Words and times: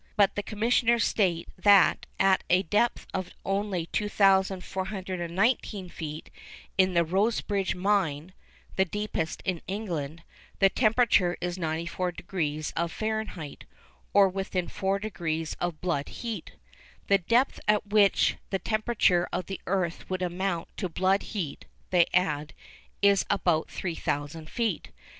But 0.15 0.33
the 0.35 0.41
Commissioners 0.41 1.05
state 1.05 1.47
that 1.59 2.07
at 2.19 2.43
a 2.49 2.63
depth 2.63 3.05
of 3.13 3.29
only 3.45 3.85
2,419 3.85 5.89
feet 5.89 6.31
in 6.75 6.95
the 6.95 7.03
Rosebridge 7.05 7.75
mine 7.75 8.33
(the 8.77 8.85
deepest 8.85 9.43
in 9.45 9.61
England), 9.67 10.23
the 10.57 10.69
temperature 10.69 11.37
is 11.39 11.59
94 11.59 12.13
degrees 12.13 12.73
of 12.75 12.91
Fahrenheit, 12.91 13.65
or 14.11 14.27
within 14.27 14.67
four 14.67 14.97
degrees 14.97 15.53
of 15.61 15.81
blood 15.81 16.09
heat. 16.09 16.53
'The 17.05 17.19
depth 17.19 17.59
at 17.67 17.85
which 17.85 18.37
the 18.49 18.57
temperature 18.57 19.29
of 19.31 19.45
the 19.45 19.61
earth 19.67 20.09
would 20.09 20.23
amount 20.23 20.67
to 20.77 20.89
blood 20.89 21.21
heat,' 21.21 21.65
they 21.91 22.07
add, 22.11 22.55
'is 23.03 23.23
about 23.29 23.69
3,000 23.69 24.49
feet. 24.49 24.89